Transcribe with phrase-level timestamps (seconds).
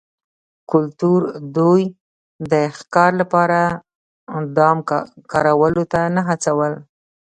[0.71, 1.19] کلتور
[1.57, 1.83] دوی
[2.51, 3.59] د ښکار لپاره
[4.57, 4.77] دام
[5.31, 6.73] کارولو ته نه هڅول